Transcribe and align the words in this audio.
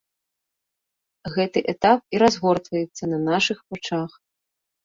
Гэты 1.35 1.59
этап 1.75 1.99
і 2.17 2.23
разгортваецца 2.23 3.03
на 3.15 3.19
нашых 3.29 3.57
вачах. 3.75 4.11